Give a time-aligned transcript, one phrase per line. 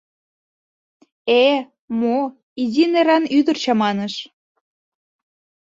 [1.39, 1.59] Э-э-э,
[1.99, 2.17] мо,
[2.61, 4.13] изи неран ӱдыр чаманыш.